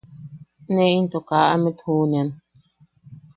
Ne 0.73 0.83
into 0.97 1.19
kaa 1.29 1.49
amet 1.53 1.77
juʼunean. 1.85 2.29